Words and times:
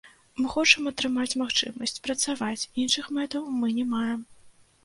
Мы 0.39 0.45
хочам 0.53 0.87
атрымаць 0.91 1.37
магчымасць 1.41 2.01
працаваць, 2.07 2.59
іншых 2.85 3.13
мэтаў 3.19 3.47
мы 3.63 3.67
не 3.77 3.89
маем. 3.95 4.21